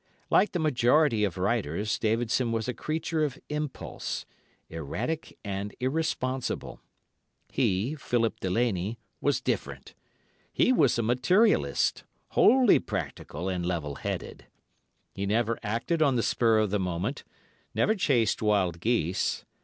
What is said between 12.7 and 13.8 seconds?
practical and